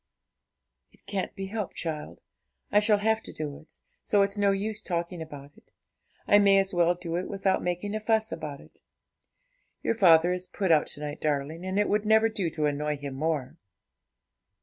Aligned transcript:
'It 0.91 1.05
can't 1.05 1.35
be 1.35 1.45
helped, 1.45 1.75
child; 1.75 2.21
I 2.71 2.79
shall 2.79 2.97
have 2.97 3.21
to 3.21 3.31
do 3.31 3.59
it, 3.59 3.73
so 4.03 4.23
it's 4.23 4.35
no 4.35 4.49
use 4.49 4.81
talking 4.81 5.21
about 5.21 5.55
it; 5.55 5.73
I 6.25 6.39
may 6.39 6.57
as 6.57 6.73
well 6.73 6.95
do 6.95 7.17
it 7.17 7.27
without 7.29 7.61
making 7.61 7.93
a 7.93 7.99
fuss 7.99 8.31
about 8.31 8.61
it; 8.61 8.79
your 9.83 9.93
father 9.93 10.33
is 10.33 10.47
put 10.47 10.71
out 10.71 10.87
to 10.87 11.01
night, 11.01 11.21
darling, 11.21 11.63
and 11.63 11.77
it 11.77 11.87
would 11.87 12.03
never 12.07 12.29
do 12.29 12.49
to 12.49 12.65
annoy 12.65 12.97
him 12.97 13.13
more.' 13.13 13.57